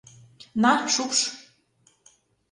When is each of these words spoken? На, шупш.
На, 0.61 0.71
шупш. 0.93 1.19